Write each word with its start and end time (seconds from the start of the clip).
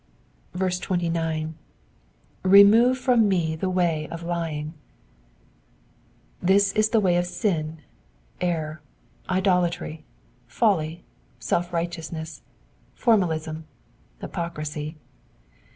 29. 0.57 1.47
*'^ 1.47 1.53
Remove 2.41 2.97
from 2.97 3.27
me 3.29 3.55
the 3.55 3.69
way 3.69 4.07
of 4.09 4.23
lyings 4.23 4.73
This 6.41 6.71
is 6.71 6.89
the 6.89 6.99
way 6.99 7.17
of 7.17 7.27
sin, 7.27 7.83
error, 8.41 8.81
idolatry, 9.29 10.03
folly, 10.47 11.03
self 11.37 11.71
righteousness, 11.71 12.41
formalism, 12.95 13.67
hypocrisy. 14.19 14.97